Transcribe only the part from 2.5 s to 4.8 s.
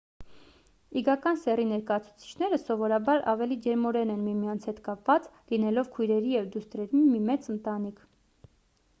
սովորաբար ավելի ջերմորեն են միմյանց հետ